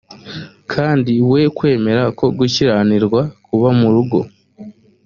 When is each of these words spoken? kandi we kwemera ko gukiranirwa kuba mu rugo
kandi 0.73 1.13
we 1.31 1.41
kwemera 1.57 2.03
ko 2.17 2.25
gukiranirwa 2.37 3.21
kuba 3.45 3.69
mu 3.79 3.87
rugo 3.95 4.19